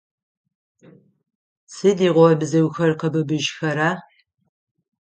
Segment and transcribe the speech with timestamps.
[1.73, 3.89] Сыдигъо бзыухэр къэбыбыжьхэра?